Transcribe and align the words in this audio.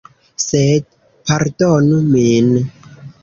Sed 0.43 0.87
pardonu 1.31 1.99
min. 2.09 2.49